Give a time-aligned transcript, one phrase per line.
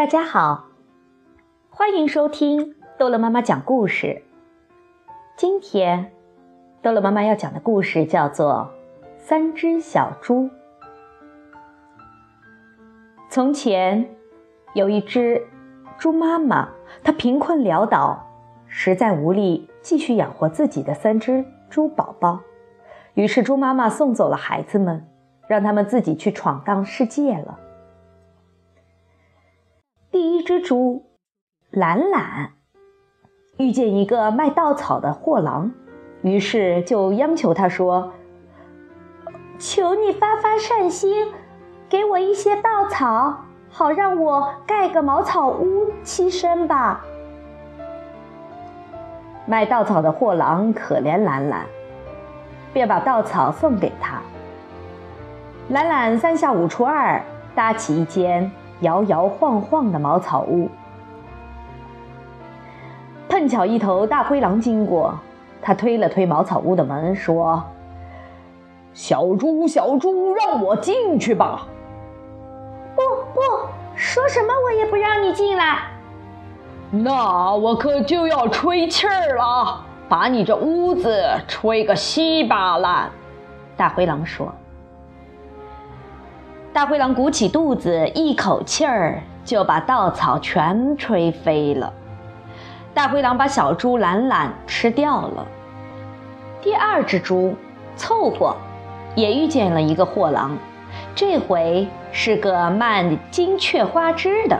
[0.00, 0.64] 大家好，
[1.68, 4.22] 欢迎收听逗乐妈妈讲故事。
[5.36, 6.10] 今天，
[6.80, 8.70] 逗乐妈妈要讲的故事叫做
[9.18, 10.44] 《三只小猪》。
[13.28, 14.08] 从前，
[14.72, 15.46] 有一只
[15.98, 16.70] 猪妈妈，
[17.04, 18.26] 她贫困潦倒，
[18.68, 22.40] 实在无力继续养活自己的三只猪宝宝，
[23.12, 25.06] 于是猪妈妈送走了孩子们，
[25.46, 27.58] 让他们自己去闯荡世界了。
[30.12, 31.04] 第一只猪
[31.70, 32.50] 懒懒
[33.58, 35.70] 遇见一个卖稻草的货郎，
[36.22, 38.12] 于是就央求他说
[39.56, 41.28] ：“求你发发善心，
[41.88, 47.04] 给我一些稻草，好让我盖个茅草屋栖身吧。”
[49.46, 51.66] 卖稻草的货郎可怜懒懒，
[52.72, 54.20] 便把稻草送给他。
[55.68, 57.22] 懒懒三下五除二
[57.54, 58.50] 搭起一间。
[58.80, 60.68] 摇摇晃晃的茅草屋，
[63.28, 65.14] 碰巧一头大灰狼经过，
[65.60, 67.62] 他推了推茅草屋的门，说
[68.94, 71.66] ：“小猪，小猪，让我进去吧
[72.96, 73.02] ！”“不
[73.34, 73.40] 不，
[73.94, 75.78] 说什么我也不让你进来。
[76.90, 83.10] ”“那我可就要吹气儿了，把你这屋子吹个稀巴烂。”
[83.76, 84.52] 大灰狼说。
[86.72, 91.92] 大灰狼鼓起肚子，一口气儿就把稻草全吹飞了。
[92.94, 95.44] 大灰狼把小猪懒懒吃掉了。
[96.62, 97.56] 第二只猪
[97.96, 98.54] 凑合，
[99.16, 100.56] 也遇见了一个货郎，
[101.12, 104.56] 这回是个卖金雀花枝的。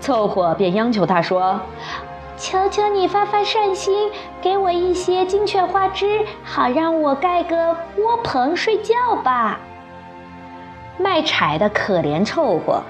[0.00, 1.58] 凑合便央求他说
[2.36, 4.10] ：“求求你发发善心，
[4.42, 9.58] 给我一些金雀花枝，好让我盖个窝棚睡觉吧。”
[10.98, 12.82] 卖柴的可怜凑合，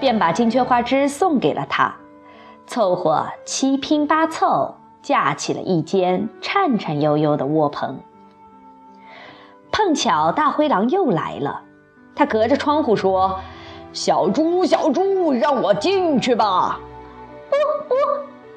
[0.00, 1.94] 便把金雀花枝送给了他。
[2.66, 8.00] 凑合七拼八凑，架起了一间颤颤悠悠的窝棚。
[9.72, 11.62] 碰巧大灰狼又来了，
[12.14, 13.40] 他隔着窗户说
[13.92, 16.80] ：“小猪，小猪，让我进去吧
[17.50, 17.56] ！”“不
[17.88, 17.94] 不，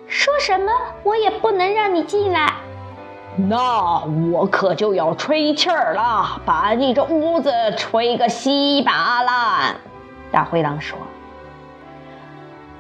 [0.08, 0.72] 说什么
[1.04, 2.54] 我也不能让你进来。”
[3.36, 9.76] 那我可就要吹气儿了，把你这屋子吹个稀巴烂。”
[10.32, 10.98] 大灰狼说。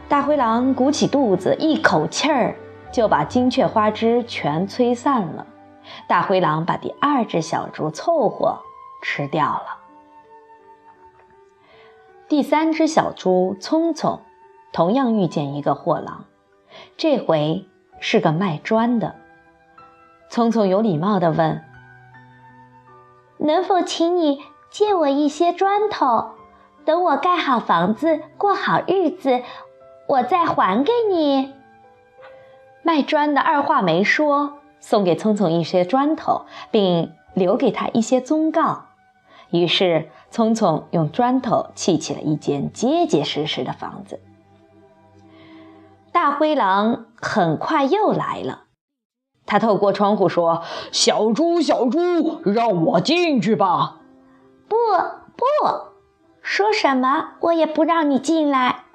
[0.07, 2.55] 大灰狼鼓起肚子，一口气儿
[2.91, 5.47] 就把金雀花枝全吹散了。
[6.07, 8.59] 大灰狼把第二只小猪凑合
[9.01, 9.77] 吃掉了。
[12.27, 14.21] 第三只小猪聪聪，
[14.71, 16.25] 同样遇见一个货郎，
[16.95, 17.67] 这回
[17.99, 19.15] 是个卖砖的。
[20.33, 21.63] 聪聪有礼貌地问
[23.37, 24.39] ：“能否请你
[24.71, 26.31] 借我一些砖头？
[26.85, 29.43] 等我盖好房子、过好日子，
[30.07, 31.53] 我再还给你。”
[32.81, 38.85] 卖砖的二话没说，送给聪聪一些砖头，并留给他一些忠告。
[39.51, 44.19] 于是，聪聪用砖头砌起了一间结结实实的房子。
[46.11, 48.62] 大灰狼很快又来了。
[49.45, 53.97] 他透过窗户说：“小猪，小猪，让我进去吧
[54.67, 54.75] ！”“不
[55.35, 55.43] 不，
[56.41, 58.85] 说什么我也不让你进来。”“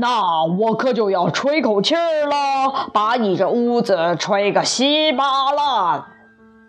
[0.00, 6.04] 那我可就要吹口气儿了，把你这屋子吹个稀巴烂。”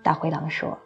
[0.03, 0.77] 大灰狼说。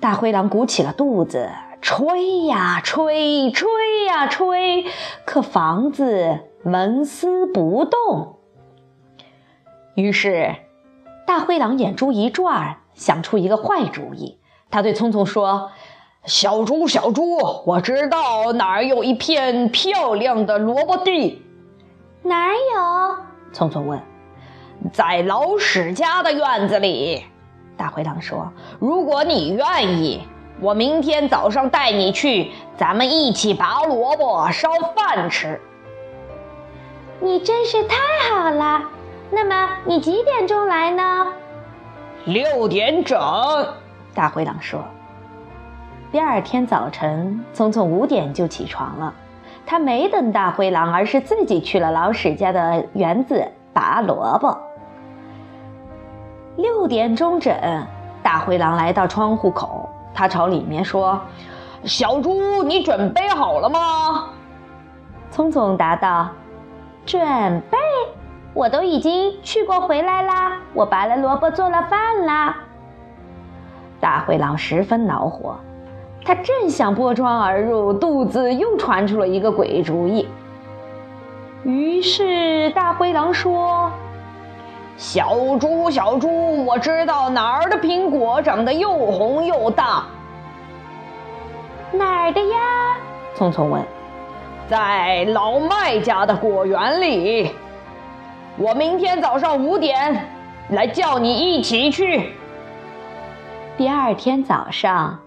[0.00, 1.50] 大灰狼鼓起了肚子，
[1.82, 4.86] 吹呀吹，吹呀吹，
[5.26, 8.39] 可房子纹丝不动。
[10.00, 10.54] 于是，
[11.26, 14.38] 大灰狼眼珠一转，想出一个坏主意。
[14.70, 15.70] 他对聪聪说
[16.24, 21.42] ：“小猪，小猪，我知道哪儿有一片漂亮的萝卜地。
[22.22, 23.16] ”“哪儿有？”
[23.52, 24.00] 聪聪问。
[24.92, 27.24] “在老史家的院子里。”
[27.76, 28.52] 大灰狼说。
[28.78, 30.20] “如果你愿意，
[30.60, 35.60] 我明天早上带你去，咱们一起拔萝卜烧饭吃。
[37.18, 37.96] ”“你真是太
[38.30, 38.82] 好了。”
[39.30, 41.26] 那么你几点钟来呢？
[42.24, 43.18] 六点整。
[44.14, 44.82] 大灰狼说。
[46.10, 49.14] 第二天早晨，聪聪五点就起床了。
[49.64, 54.58] 他没等大灰狼，而是自己去了老史家的园子拔萝卜。
[56.56, 57.54] 六点钟整，
[58.24, 61.20] 大灰狼来到窗户口，他朝里面说
[61.84, 64.30] ：“小猪，你准备好了吗？”
[65.30, 66.28] 聪聪答道
[67.06, 67.20] ：“准
[67.70, 67.78] 备。”
[68.52, 72.56] 我都已经去过回来啦，我拔了萝卜做了饭啦。
[74.00, 75.56] 大灰狼十分恼火，
[76.24, 80.28] 他正想破窗而入，肚子又传出了一个鬼主意。
[81.62, 83.90] 于是大灰狼说
[84.96, 90.04] ：“小猪，小猪，我知道哪儿的苹果长得又红又大。
[91.92, 92.96] 哪儿的呀？”
[93.36, 93.80] 聪聪问。
[94.68, 97.54] “在老麦家的果园里。
[98.60, 100.28] 我明天早上五点
[100.68, 102.34] 来叫你一起去。”
[103.78, 105.18] 第二天早上。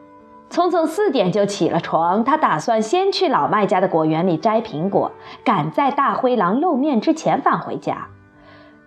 [0.51, 5.11] 聪聪四点就起了床，他打算先去老麦家的果园里摘苹果，
[5.43, 8.05] 赶在大灰狼露面之前返回家。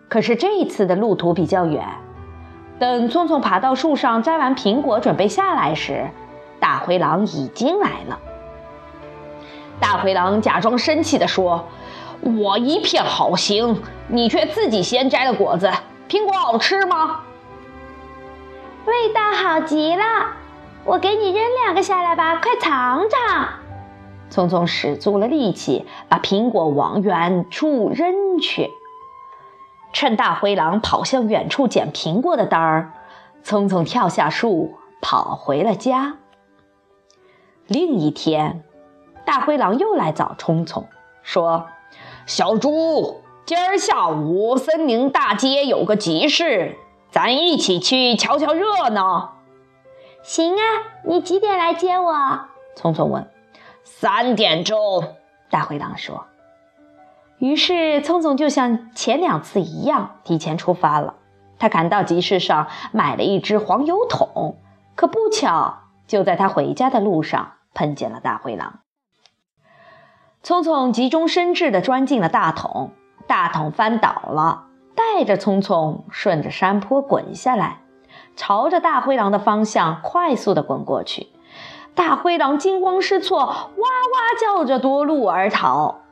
[0.09, 1.85] 可是这一次的路途比较远，
[2.79, 6.07] 等聪聪爬到树上摘完苹果准备下来时，
[6.61, 8.17] 大灰狼已经来了。
[9.81, 11.65] 大灰狼假装生气地说
[12.23, 15.71] ：“我一片好心，你却自己先摘了果子，
[16.09, 17.21] 苹果好吃吗？
[18.87, 20.05] 味道好极了。”
[20.87, 23.49] 我给你扔两个下来吧，快尝尝！
[24.31, 28.71] 聪聪使足了力气，把苹果往远处扔去。
[29.93, 32.93] 趁大灰狼跑向远处捡苹果的当儿，
[33.43, 36.19] 聪聪跳下树，跑回了家。
[37.67, 38.63] 另一天，
[39.25, 40.87] 大灰狼又来找聪聪，
[41.25, 41.67] 说
[42.27, 46.77] ：“小猪，今儿下午森林大街有个集市，
[47.09, 49.37] 咱一起去瞧瞧热闹。”
[50.25, 50.61] 行啊，
[51.05, 52.13] 你几点来接我？
[52.75, 53.31] 聪聪问。
[53.85, 55.15] 三点钟，
[55.51, 56.27] 大灰狼说。
[57.39, 61.15] 于是聪聪就像前两次一样提前出发了。
[61.61, 64.57] 他赶到集市上买了一只黄油桶，
[64.97, 65.79] 可不巧，
[66.09, 68.81] 就在他回家的路上碰见了大灰狼。
[70.47, 72.93] 聪聪急中生智地钻进了大桶，
[73.27, 77.81] 大桶翻倒了，带着聪聪顺着山坡滚下来。
[78.37, 81.27] 朝着大灰狼的方向快速地滚过去，
[81.97, 86.03] 大灰狼惊慌失措，哇哇叫着夺路而逃。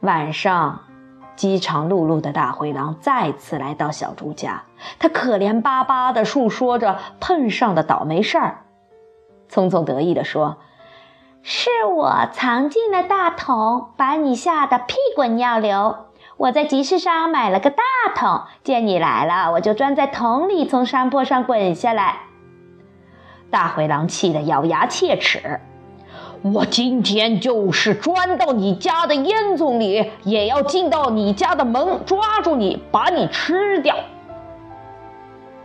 [0.00, 0.80] 晚上，
[1.36, 4.64] 饥肠辘辘的大灰狼再次来到小猪家，
[4.98, 8.66] 他可怜巴巴地述说着碰上的倒霉事儿。
[9.48, 10.58] 聪聪得意地说
[11.48, 15.94] ：“是我藏进了大桶，把你吓得屁滚尿流。”
[16.36, 17.84] 我在集市上买了个大
[18.16, 22.22] 桶，见你来了，我就钻在桶里，从山坡上滚下来。
[23.48, 25.60] 大灰狼气得咬牙切齿
[26.52, 33.94] ：“我今天就是钻到你家的烟囱里，也要进到你家的门，抓住你，把你吃掉！”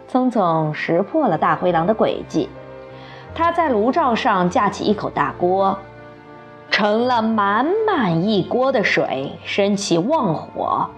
[0.08, 2.48] 聪聪识破了大灰狼的诡计，
[3.34, 5.78] 他在炉灶上架起一口大锅。
[6.70, 10.90] 盛了满满一锅的水，升起旺火。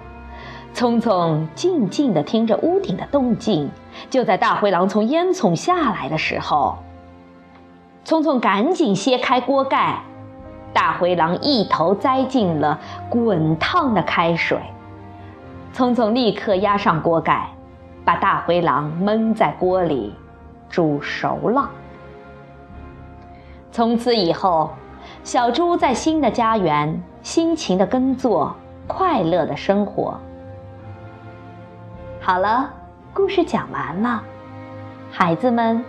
[0.74, 3.70] 聪聪静静地听着屋顶的动静。
[4.10, 6.78] 就在大灰狼从烟囱下来的时候，
[8.06, 10.00] 聪聪赶紧掀开锅盖，
[10.72, 14.58] 大灰狼一头栽进了滚烫的开水。
[15.74, 17.50] 聪聪立刻压上锅盖，
[18.06, 20.14] 把大灰狼焖在锅里
[20.70, 21.70] 煮熟了。
[23.74, 24.70] 从此以后。
[25.26, 28.54] 小猪在新的家园辛勤的耕作，
[28.88, 30.18] 快乐的生活。
[32.22, 32.70] 好了，
[33.14, 34.22] 故事讲完了，
[35.12, 35.84] 孩子们，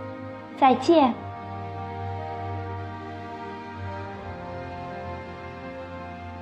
[0.57, 1.13] 再见。